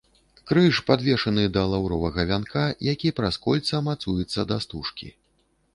Крыж 0.51 0.77
падвешаны 0.87 1.43
да 1.57 1.63
лаўровага 1.73 2.21
вянка, 2.33 2.65
які 2.93 3.09
праз 3.21 3.39
кольца 3.45 3.87
мацуецца 3.91 4.49
да 4.53 4.57
стужкі. 4.67 5.09